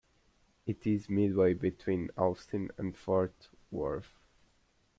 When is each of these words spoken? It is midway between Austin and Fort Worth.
It 0.65 0.87
is 0.87 1.11
midway 1.11 1.53
between 1.53 2.09
Austin 2.17 2.71
and 2.79 2.97
Fort 2.97 3.49
Worth. 3.69 4.17